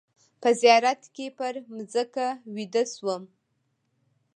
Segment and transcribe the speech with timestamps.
[0.41, 3.23] په زیارت کې پر مځکه ویده شوم.